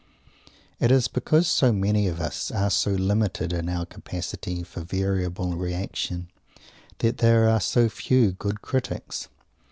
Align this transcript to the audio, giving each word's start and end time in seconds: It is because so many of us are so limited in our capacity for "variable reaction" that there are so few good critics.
It 0.79 0.89
is 0.89 1.07
because 1.07 1.45
so 1.47 1.71
many 1.71 2.07
of 2.07 2.19
us 2.19 2.49
are 2.49 2.71
so 2.71 2.89
limited 2.89 3.53
in 3.53 3.69
our 3.69 3.85
capacity 3.85 4.63
for 4.63 4.81
"variable 4.81 5.55
reaction" 5.55 6.27
that 6.97 7.17
there 7.19 7.47
are 7.47 7.61
so 7.61 7.87
few 7.87 8.31
good 8.31 8.63
critics. 8.63 9.27